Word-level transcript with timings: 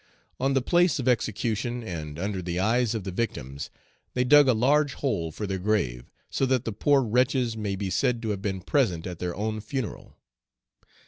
On 0.39 0.55
the 0.55 0.63
place 0.63 0.97
of 0.97 1.07
execution, 1.07 1.83
and 1.83 2.17
under 2.17 2.41
the 2.41 2.59
eyes 2.59 2.95
of 2.95 3.03
the 3.03 3.11
victims, 3.11 3.69
they 4.15 4.23
dug 4.23 4.47
a 4.47 4.53
large 4.55 4.95
hole 4.95 5.31
for 5.31 5.45
their 5.45 5.59
grave, 5.59 6.09
so 6.31 6.47
that 6.47 6.65
the 6.65 6.71
poor 6.73 7.03
wretches 7.03 7.55
may 7.55 7.75
be 7.75 7.91
said 7.91 8.19
to 8.23 8.29
have 8.31 8.41
been 8.41 8.61
present 8.61 9.05
at 9.05 9.19
their 9.19 9.35
own 9.35 9.59
funeral. 9.61 10.17